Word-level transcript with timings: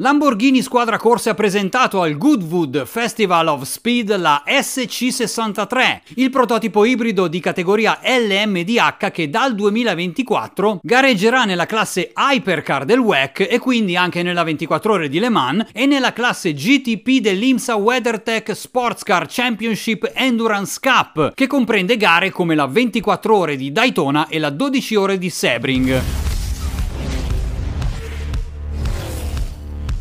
Lamborghini 0.00 0.62
Squadra 0.62 0.96
Corse 0.96 1.28
ha 1.28 1.34
presentato 1.34 2.00
al 2.00 2.16
Goodwood 2.16 2.86
Festival 2.86 3.48
of 3.48 3.64
Speed 3.64 4.16
la 4.16 4.44
SC63, 4.46 6.00
il 6.14 6.30
prototipo 6.30 6.86
ibrido 6.86 7.28
di 7.28 7.38
categoria 7.38 8.00
LMDH 8.02 9.10
che 9.10 9.28
dal 9.28 9.54
2024 9.54 10.80
gareggerà 10.82 11.44
nella 11.44 11.66
classe 11.66 12.12
Hypercar 12.16 12.86
del 12.86 12.98
WEC 12.98 13.46
e 13.50 13.58
quindi 13.58 13.94
anche 13.94 14.22
nella 14.22 14.42
24 14.42 14.90
ore 14.90 15.10
di 15.10 15.18
Le 15.18 15.28
Mans 15.28 15.66
e 15.70 15.84
nella 15.84 16.14
classe 16.14 16.54
GTP 16.54 17.20
dell'IMSA 17.20 17.76
WeatherTech 17.76 18.56
Sports 18.56 19.02
Car 19.02 19.26
Championship 19.28 20.10
Endurance 20.14 20.78
Cup, 20.80 21.34
che 21.34 21.46
comprende 21.46 21.98
gare 21.98 22.30
come 22.30 22.54
la 22.54 22.66
24 22.66 23.36
ore 23.36 23.54
di 23.54 23.70
Daytona 23.70 24.28
e 24.28 24.38
la 24.38 24.48
12 24.48 24.94
ore 24.94 25.18
di 25.18 25.28
Sebring. 25.28 26.29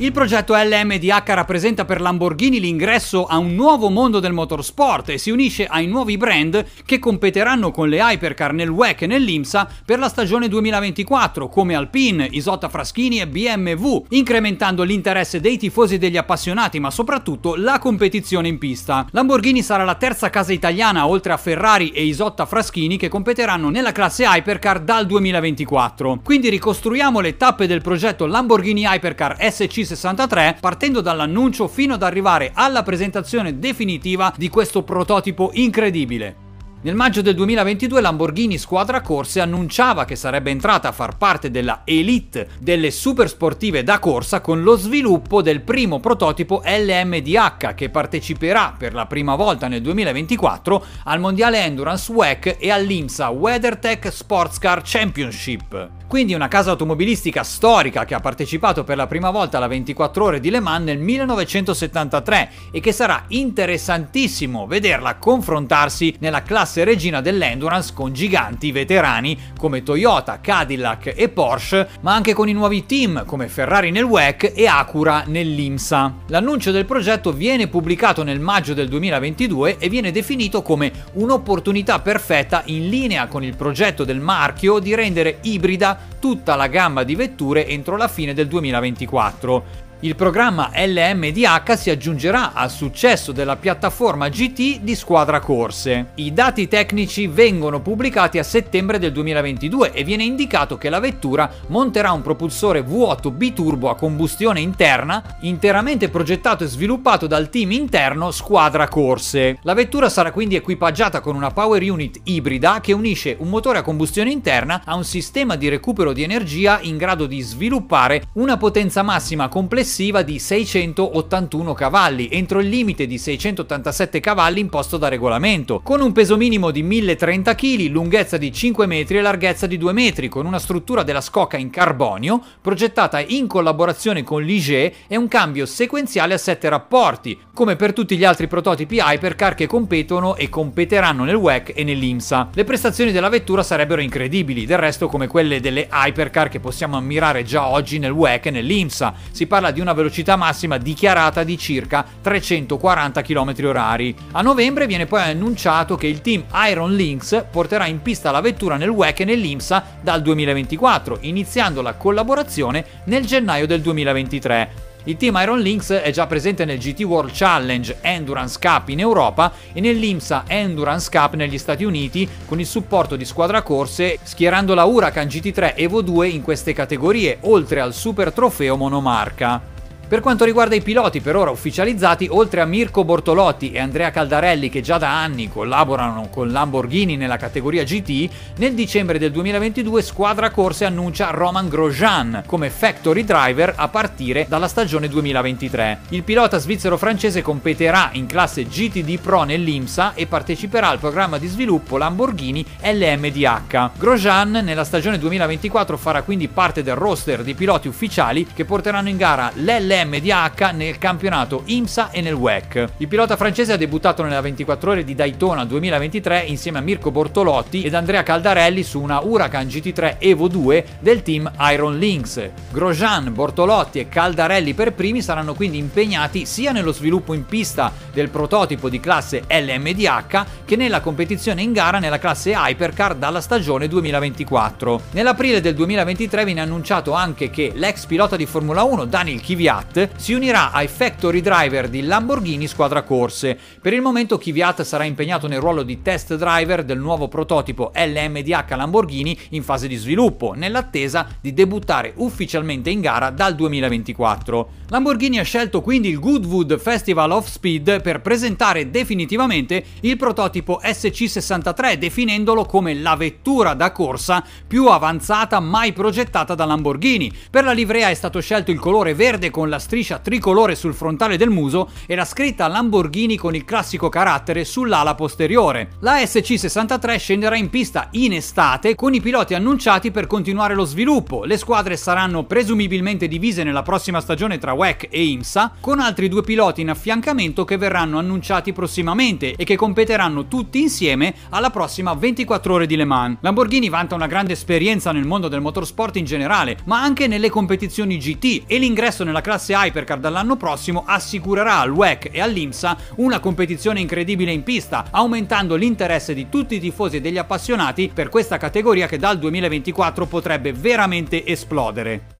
Il 0.01 0.13
progetto 0.13 0.55
LMDH 0.55 1.23
rappresenta 1.33 1.83
per 1.83 1.99
Lamborghini 1.99 2.61
l'ingresso 2.61 3.25
a 3.25 3.37
un 3.37 3.53
nuovo 3.53 3.89
mondo 3.89 4.21
del 4.21 4.31
motorsport 4.31 5.09
e 5.09 5.17
si 5.17 5.29
unisce 5.29 5.65
ai 5.65 5.87
nuovi 5.87 6.15
brand 6.15 6.65
che 6.85 6.99
competeranno 6.99 7.69
con 7.71 7.89
le 7.89 7.97
hypercar 7.97 8.53
nel 8.53 8.69
WEC 8.69 9.01
e 9.01 9.07
nell'IMSA 9.07 9.67
per 9.83 9.99
la 9.99 10.07
stagione 10.07 10.47
2024, 10.47 11.49
come 11.49 11.75
Alpine, 11.75 12.29
Isotta 12.31 12.69
Fraschini 12.69 13.19
e 13.19 13.27
BMW, 13.27 14.05
incrementando 14.11 14.83
l'interesse 14.83 15.41
dei 15.41 15.57
tifosi 15.57 15.95
e 15.95 15.97
degli 15.97 16.15
appassionati, 16.15 16.79
ma 16.79 16.91
soprattutto 16.91 17.55
la 17.55 17.77
competizione 17.77 18.47
in 18.47 18.57
pista. 18.57 19.05
Lamborghini 19.11 19.61
sarà 19.61 19.83
la 19.83 19.95
terza 19.95 20.29
casa 20.29 20.53
italiana, 20.53 21.07
oltre 21.07 21.33
a 21.33 21.37
Ferrari 21.37 21.89
e 21.89 22.05
Isotta 22.05 22.45
Fraschini, 22.45 22.95
che 22.95 23.09
competeranno 23.09 23.67
nella 23.69 23.91
classe 23.91 24.23
hypercar 24.23 24.79
dal 24.79 25.05
2024. 25.05 26.21
Quindi 26.23 26.47
ricostruiamo 26.47 27.19
le 27.19 27.35
tappe 27.35 27.67
del 27.67 27.81
progetto 27.81 28.25
Lamborghini 28.25 28.85
Hypercar 28.85 29.35
SC 29.51 29.87
63 29.89 30.57
partendo 30.59 31.01
dall'annuncio 31.01 31.67
fino 31.67 31.95
ad 31.95 32.03
arrivare 32.03 32.51
alla 32.53 32.83
presentazione 32.83 33.57
definitiva 33.57 34.31
di 34.37 34.47
questo 34.49 34.83
prototipo 34.83 35.49
incredibile. 35.53 36.48
Nel 36.81 36.95
maggio 36.95 37.21
del 37.21 37.35
2022 37.35 37.99
Lamborghini 37.99 38.57
Squadra 38.57 39.01
Corse 39.01 39.41
annunciava 39.41 40.05
che 40.05 40.15
sarebbe 40.15 40.49
entrata 40.49 40.87
a 40.87 40.93
far 40.93 41.17
parte 41.17 41.51
della 41.51 41.81
elite 41.83 42.51
delle 42.57 42.89
super 42.89 43.27
sportive 43.27 43.83
da 43.83 43.99
corsa 43.99 44.39
con 44.39 44.63
lo 44.63 44.77
sviluppo 44.77 45.41
del 45.41 45.59
primo 45.59 45.99
prototipo 45.99 46.61
LMDH 46.63 47.73
che 47.75 47.89
parteciperà 47.89 48.75
per 48.77 48.93
la 48.93 49.07
prima 49.07 49.35
volta 49.35 49.67
nel 49.67 49.81
2024 49.81 50.85
al 51.03 51.19
Mondiale 51.19 51.61
Endurance 51.65 52.09
WEC 52.13 52.55
e 52.57 52.71
all'IMSA 52.71 53.27
WeatherTech 53.27 54.09
Sports 54.09 54.57
Car 54.57 54.81
Championship. 54.81 55.97
Quindi 56.07 56.33
una 56.33 56.47
casa 56.47 56.71
automobilistica 56.71 57.43
storica 57.43 58.03
che 58.03 58.15
ha 58.15 58.19
partecipato 58.19 58.83
per 58.83 58.97
la 58.97 59.05
prima 59.05 59.29
volta 59.29 59.57
alla 59.57 59.67
24 59.67 60.23
ore 60.23 60.39
di 60.39 60.49
Le 60.49 60.59
Mans 60.59 60.85
nel 60.85 60.97
1973 60.97 62.51
e 62.71 62.79
che 62.79 62.91
sarà 62.91 63.25
interessantissimo 63.27 64.65
vederla 64.65 65.17
confrontarsi 65.17 66.15
nella 66.17 66.41
classe 66.41 66.68
regina 66.77 67.21
dell'endurance 67.21 67.93
con 67.93 68.13
giganti 68.13 68.71
veterani 68.71 69.37
come 69.57 69.83
Toyota, 69.83 70.39
Cadillac 70.39 71.13
e 71.15 71.29
Porsche, 71.29 71.87
ma 72.01 72.13
anche 72.13 72.33
con 72.33 72.47
i 72.47 72.53
nuovi 72.53 72.85
team 72.85 73.25
come 73.25 73.47
Ferrari 73.47 73.91
nel 73.91 74.03
WEC 74.03 74.53
e 74.55 74.67
Acura 74.67 75.23
nell'IMSA. 75.25 76.13
L'annuncio 76.27 76.71
del 76.71 76.85
progetto 76.85 77.31
viene 77.31 77.67
pubblicato 77.67 78.23
nel 78.23 78.39
maggio 78.39 78.73
del 78.73 78.87
2022 78.87 79.77
e 79.77 79.89
viene 79.89 80.11
definito 80.11 80.61
come 80.61 80.91
un'opportunità 81.13 81.99
perfetta 81.99 82.63
in 82.65 82.89
linea 82.89 83.27
con 83.27 83.43
il 83.43 83.55
progetto 83.55 84.03
del 84.03 84.19
marchio 84.19 84.79
di 84.79 84.95
rendere 84.95 85.39
ibrida 85.41 85.97
tutta 86.19 86.55
la 86.55 86.67
gamma 86.67 87.03
di 87.03 87.15
vetture 87.15 87.67
entro 87.67 87.97
la 87.97 88.07
fine 88.07 88.33
del 88.33 88.47
2024. 88.47 89.88
Il 90.01 90.15
programma 90.15 90.71
LMDH 90.73 91.73
si 91.73 91.89
aggiungerà 91.89 92.53
al 92.53 92.71
successo 92.71 93.33
della 93.33 93.57
piattaforma 93.57 94.29
GT 94.29 94.79
di 94.79 94.95
Squadra 94.95 95.41
Corse. 95.41 96.11
I 96.15 96.31
dati 96.31 96.69
tecnici 96.69 97.27
vengono 97.27 97.81
pubblicati 97.81 98.39
a 98.39 98.43
settembre 98.43 98.97
del 98.97 99.11
2022 99.11 99.91
e 99.91 100.05
viene 100.05 100.23
indicato 100.23 100.77
che 100.77 100.89
la 100.89 101.01
vettura 101.01 101.51
monterà 101.67 102.13
un 102.13 102.21
propulsore 102.21 102.79
V8 102.79 103.29
biturbo 103.33 103.89
a 103.89 103.97
combustione 103.97 104.61
interna 104.61 105.21
interamente 105.41 106.07
progettato 106.07 106.63
e 106.63 106.67
sviluppato 106.67 107.27
dal 107.27 107.49
team 107.49 107.71
interno 107.71 108.31
Squadra 108.31 108.87
Corse. 108.87 109.59
La 109.63 109.73
vettura 109.73 110.07
sarà 110.07 110.31
quindi 110.31 110.55
equipaggiata 110.55 111.19
con 111.19 111.35
una 111.35 111.51
power 111.51 111.83
unit 111.83 112.21
ibrida 112.23 112.79
che 112.79 112.93
unisce 112.93 113.35
un 113.37 113.49
motore 113.49 113.79
a 113.79 113.83
combustione 113.83 114.31
interna 114.31 114.81
a 114.85 114.95
un 114.95 115.03
sistema 115.03 115.57
di 115.57 115.67
recupero 115.67 116.13
di 116.13 116.23
energia 116.23 116.79
in 116.83 116.95
grado 116.95 117.25
di 117.25 117.41
sviluppare 117.41 118.27
una 118.35 118.55
potenza 118.55 119.01
massima 119.01 119.49
complessiva 119.49 119.87
complessiva 119.89 120.21
di 120.21 120.37
681 120.37 121.73
cavalli, 121.73 122.29
entro 122.31 122.59
il 122.59 122.69
limite 122.69 123.07
di 123.07 123.17
687 123.17 124.19
cavalli 124.19 124.59
imposto 124.59 124.97
da 124.97 125.07
regolamento, 125.07 125.81
con 125.83 125.99
un 125.99 126.11
peso 126.11 126.37
minimo 126.37 126.69
di 126.69 126.83
1030 126.83 127.55
kg, 127.55 127.87
lunghezza 127.89 128.37
di 128.37 128.53
5 128.53 128.85
metri 128.85 129.17
e 129.17 129.21
larghezza 129.21 129.65
di 129.65 129.79
2 129.79 129.91
metri, 129.91 130.29
con 130.29 130.45
una 130.45 130.59
struttura 130.59 131.01
della 131.01 131.21
scocca 131.21 131.57
in 131.57 131.71
carbonio, 131.71 132.39
progettata 132.61 133.19
in 133.19 133.47
collaborazione 133.47 134.23
con 134.23 134.43
Ligier 134.43 134.93
e 135.07 135.17
un 135.17 135.27
cambio 135.27 135.65
sequenziale 135.65 136.35
a 136.35 136.37
7 136.37 136.69
rapporti, 136.69 137.35
come 137.51 137.75
per 137.75 137.91
tutti 137.91 138.15
gli 138.15 138.23
altri 138.23 138.47
prototipi 138.47 139.01
hypercar 139.03 139.55
che 139.55 139.65
competono 139.65 140.35
e 140.35 140.49
competeranno 140.49 141.23
nel 141.23 141.33
WEC 141.33 141.71
e 141.73 141.83
nell'IMSA. 141.83 142.49
Le 142.53 142.63
prestazioni 142.63 143.11
della 143.11 143.29
vettura 143.29 143.63
sarebbero 143.63 144.01
incredibili, 144.01 144.67
del 144.67 144.77
resto 144.77 145.07
come 145.07 145.25
quelle 145.25 145.59
delle 145.59 145.89
hypercar 145.91 146.47
che 146.47 146.59
possiamo 146.59 146.95
ammirare 146.95 147.43
già 147.43 147.65
oggi 147.65 147.97
nel 147.97 148.11
WEC 148.11 148.45
e 148.45 148.51
nell'IMSA. 148.51 149.13
Si 149.31 149.47
parla 149.47 149.71
di 149.71 149.78
di 149.79 149.85
una 149.85 149.93
velocità 149.93 150.35
massima 150.35 150.77
dichiarata 150.77 151.43
di 151.43 151.57
circa 151.57 152.05
340 152.21 153.21
km 153.21 153.53
h 153.55 154.13
A 154.33 154.41
novembre 154.41 154.87
viene 154.87 155.05
poi 155.05 155.21
annunciato 155.21 155.95
che 155.95 156.07
il 156.07 156.21
team 156.21 156.43
Iron 156.69 156.93
Lynx 156.93 157.45
porterà 157.49 157.85
in 157.87 158.01
pista 158.01 158.29
la 158.31 158.41
vettura 158.41 158.75
nel 158.75 158.89
WEC 158.89 159.21
e 159.21 159.25
nell'IMSA 159.25 159.83
dal 160.01 160.21
2024, 160.21 161.19
iniziando 161.21 161.81
la 161.81 161.93
collaborazione 161.93 162.85
nel 163.05 163.25
gennaio 163.25 163.65
del 163.65 163.81
2023. 163.81 164.88
Il 165.05 165.15
team 165.15 165.39
Iron 165.41 165.59
Lynx 165.59 165.93
è 165.93 166.11
già 166.11 166.27
presente 166.27 166.65
nel 166.65 166.77
GT 166.77 167.01
World 167.03 167.31
Challenge 167.33 167.99
Endurance 168.01 168.59
Cup 168.59 168.89
in 168.89 168.99
Europa 168.99 169.53
e 169.71 169.79
nell'IMSA 169.79 170.43
Endurance 170.45 171.09
Cup 171.09 171.35
negli 171.35 171.57
Stati 171.57 171.85
Uniti 171.85 172.27
con 172.45 172.59
il 172.59 172.65
supporto 172.65 173.15
di 173.15 173.23
squadra 173.23 173.61
corse 173.61 174.19
schierando 174.21 174.73
la 174.73 174.83
Huracan 174.83 175.27
GT3 175.27 175.75
Evo 175.75 176.01
2 176.01 176.27
in 176.27 176.41
queste 176.41 176.73
categorie, 176.73 177.37
oltre 177.41 177.79
al 177.79 177.93
super 177.93 178.33
trofeo 178.33 178.75
monomarca. 178.75 179.77
Per 180.09 180.21
quanto 180.21 180.43
riguarda 180.43 180.73
i 180.73 180.81
piloti 180.81 181.21
per 181.21 181.35
ora 181.35 181.51
ufficializzati, 181.51 182.27
oltre 182.31 182.61
a 182.61 182.65
Mirko 182.65 183.03
Bortolotti 183.03 183.71
e 183.71 183.77
Andrea 183.77 184.09
Caldarelli 184.09 184.67
che 184.67 184.81
già 184.81 184.97
da 184.97 185.21
anni 185.21 185.49
collaborano 185.49 186.29
con 186.31 186.51
Lamborghini 186.51 187.15
nella 187.15 187.37
categoria 187.37 187.83
GT, 187.83 188.27
nel 188.57 188.73
dicembre 188.73 189.19
del 189.19 189.31
2022 189.31 190.01
Squadra 190.01 190.49
Corse 190.49 190.85
annuncia 190.85 191.29
Roman 191.29 191.69
Grosjean 191.69 192.41
come 192.47 192.71
factory 192.71 193.23
driver 193.23 193.71
a 193.75 193.87
partire 193.87 194.47
dalla 194.49 194.67
stagione 194.67 195.07
2023. 195.09 195.99
Il 196.09 196.23
pilota 196.23 196.57
svizzero-francese 196.57 197.43
competerà 197.43 198.09
in 198.13 198.25
classe 198.25 198.65
GTD 198.65 199.19
Pro 199.19 199.43
nell'IMSA 199.43 200.15
e 200.15 200.25
parteciperà 200.25 200.87
al 200.87 200.97
programma 200.97 201.37
di 201.37 201.45
sviluppo 201.45 201.97
Lamborghini 201.97 202.65
LMDH. 202.81 203.91
Grosjean 203.95 204.59
nella 204.63 204.85
stagione 204.85 205.19
2024 205.19 205.97
farà 205.97 206.23
quindi 206.23 206.47
parte 206.47 206.81
del 206.81 206.95
roster 206.95 207.43
di 207.43 207.53
piloti 207.53 207.87
ufficiali 207.87 208.47
che 208.51 208.65
porteranno 208.65 209.09
in 209.09 209.17
gara 209.17 209.51
l'LM 209.53 209.97
MDH 210.05 210.71
nel 210.73 210.97
campionato 210.97 211.63
IMSA 211.65 212.11
e 212.11 212.21
nel 212.21 212.33
WEC. 212.33 212.87
Il 212.97 213.07
pilota 213.07 213.35
francese 213.35 213.73
ha 213.73 213.77
debuttato 213.77 214.23
nella 214.23 214.41
24 214.41 214.91
ore 214.91 215.03
di 215.03 215.15
Daytona 215.15 215.65
2023 215.65 216.41
insieme 216.41 216.77
a 216.77 216.81
Mirko 216.81 217.11
Bortolotti 217.11 217.83
ed 217.83 217.93
Andrea 217.93 218.23
Caldarelli 218.23 218.83
su 218.83 219.01
una 219.01 219.19
Huracan 219.21 219.67
GT3 219.67 220.15
Evo 220.19 220.47
2 220.47 220.85
del 220.99 221.21
team 221.21 221.51
Iron 221.71 221.97
Lynx. 221.97 222.49
Grosjean, 222.71 223.33
Bortolotti 223.33 223.99
e 223.99 224.09
Caldarelli 224.09 224.73
per 224.73 224.93
primi 224.93 225.21
saranno 225.21 225.53
quindi 225.53 225.77
impegnati 225.77 226.45
sia 226.45 226.71
nello 226.71 226.91
sviluppo 226.91 227.33
in 227.33 227.45
pista 227.45 227.91
del 228.13 228.29
prototipo 228.29 228.89
di 228.89 228.99
classe 228.99 229.43
LMDH 229.47 230.45
che 230.65 230.75
nella 230.75 231.01
competizione 231.01 231.61
in 231.61 231.73
gara 231.73 231.99
nella 231.99 232.19
classe 232.19 232.51
Hypercar 232.51 233.15
dalla 233.15 233.41
stagione 233.41 233.87
2024. 233.87 235.01
Nell'aprile 235.11 235.61
del 235.61 235.75
2023 235.75 236.45
viene 236.45 236.61
annunciato 236.61 237.13
anche 237.13 237.49
che 237.49 237.71
l'ex 237.75 238.05
pilota 238.05 238.35
di 238.35 238.45
Formula 238.45 238.83
1 238.83 239.05
Daniel 239.05 239.41
Kvyat 239.41 239.88
Kvyat 239.89 240.09
si 240.17 240.33
unirà 240.33 240.71
ai 240.71 240.87
factory 240.87 241.41
driver 241.41 241.89
di 241.89 242.03
Lamborghini 242.03 242.67
Squadra 242.67 243.01
Corse. 243.01 243.57
Per 243.81 243.91
il 243.91 244.01
momento 244.01 244.37
Kvyat 244.37 244.83
sarà 244.83 245.03
impegnato 245.03 245.47
nel 245.47 245.59
ruolo 245.59 245.81
di 245.81 246.03
test 246.03 246.35
driver 246.35 246.83
del 246.83 246.99
nuovo 246.99 247.27
prototipo 247.27 247.91
LMDH 247.95 248.75
Lamborghini 248.75 249.37
in 249.49 249.63
fase 249.63 249.87
di 249.87 249.95
sviluppo, 249.95 250.53
nell'attesa 250.53 251.27
di 251.41 251.53
debuttare 251.53 252.13
ufficialmente 252.17 252.91
in 252.91 253.01
gara 253.01 253.31
dal 253.31 253.55
2024. 253.55 254.69
Lamborghini 254.89 255.39
ha 255.39 255.43
scelto 255.43 255.81
quindi 255.81 256.09
il 256.09 256.19
Goodwood 256.19 256.79
Festival 256.79 257.31
of 257.31 257.47
Speed 257.47 258.01
per 258.01 258.21
presentare 258.21 258.91
definitivamente 258.91 259.83
il 260.01 260.17
prototipo 260.17 260.79
SC63 260.83 261.93
definendolo 261.93 262.65
come 262.65 262.93
la 262.93 263.15
vettura 263.15 263.73
da 263.73 263.91
corsa 263.91 264.43
più 264.67 264.87
avanzata 264.87 265.59
mai 265.59 265.93
progettata 265.93 266.53
da 266.53 266.65
Lamborghini. 266.65 267.31
Per 267.49 267.63
la 267.63 267.71
livrea 267.71 268.09
è 268.09 268.13
stato 268.13 268.39
scelto 268.39 268.69
il 268.71 268.79
colore 268.79 269.13
verde 269.15 269.49
con 269.49 269.69
la 269.69 269.78
la 269.79 269.85
striscia 269.85 270.19
tricolore 270.19 270.75
sul 270.75 270.93
frontale 270.93 271.37
del 271.37 271.49
muso 271.49 271.89
e 272.05 272.13
la 272.13 272.25
scritta 272.25 272.67
Lamborghini 272.67 273.37
con 273.37 273.55
il 273.55 273.63
classico 273.63 274.09
carattere 274.09 274.65
sull'ala 274.65 275.15
posteriore. 275.15 275.91
La 276.01 276.17
SC63 276.17 277.17
scenderà 277.17 277.55
in 277.55 277.69
pista 277.69 278.09
in 278.11 278.33
estate 278.33 278.93
con 278.95 279.13
i 279.13 279.21
piloti 279.21 279.53
annunciati 279.53 280.11
per 280.11 280.27
continuare 280.27 280.75
lo 280.75 280.83
sviluppo. 280.83 281.45
Le 281.45 281.57
squadre 281.57 281.95
saranno 281.95 282.43
presumibilmente 282.43 283.29
divise 283.29 283.63
nella 283.63 283.81
prossima 283.81 284.19
stagione 284.19 284.57
tra 284.57 284.73
WEC 284.73 285.07
e 285.09 285.23
IMSA, 285.23 285.71
con 285.79 285.99
altri 285.99 286.27
due 286.27 286.43
piloti 286.43 286.81
in 286.81 286.89
affiancamento 286.89 287.63
che 287.63 287.77
verranno 287.77 288.19
annunciati 288.19 288.73
prossimamente 288.73 289.53
e 289.55 289.63
che 289.63 289.77
competeranno 289.77 290.47
tutti 290.47 290.81
insieme 290.81 291.33
alla 291.51 291.69
prossima 291.69 292.13
24 292.13 292.73
ore 292.73 292.85
di 292.85 292.97
Le 292.97 293.05
Mans. 293.05 293.37
Lamborghini 293.39 293.87
vanta 293.87 294.15
una 294.15 294.27
grande 294.27 294.53
esperienza 294.53 295.13
nel 295.13 295.25
mondo 295.25 295.47
del 295.47 295.61
motorsport 295.61 296.17
in 296.17 296.25
generale, 296.25 296.79
ma 296.83 297.01
anche 297.01 297.27
nelle 297.27 297.49
competizioni 297.49 298.17
GT 298.17 298.63
e 298.67 298.77
l'ingresso 298.77 299.23
nella 299.23 299.41
classe 299.69 299.73
Hypercar 299.73 300.19
dall'anno 300.19 300.55
prossimo 300.55 301.03
assicurerà 301.05 301.79
al 301.79 301.91
WEC 301.91 302.29
e 302.31 302.41
all'IMSA 302.41 302.97
una 303.15 303.39
competizione 303.39 303.99
incredibile 303.99 304.51
in 304.51 304.63
pista, 304.63 305.05
aumentando 305.11 305.75
l'interesse 305.75 306.33
di 306.33 306.49
tutti 306.49 306.75
i 306.75 306.79
tifosi 306.79 307.17
e 307.17 307.21
degli 307.21 307.37
appassionati 307.37 308.11
per 308.13 308.29
questa 308.29 308.57
categoria 308.57 309.07
che 309.07 309.17
dal 309.17 309.37
2024 309.37 310.25
potrebbe 310.25 310.73
veramente 310.73 311.45
esplodere. 311.45 312.21